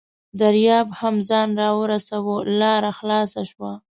دریاب 0.39 0.87
هم 0.99 1.15
ځان 1.29 1.49
راورساوه، 1.61 2.35
لاره 2.59 2.91
خلاصه 2.99 3.41
شوه. 3.51 3.71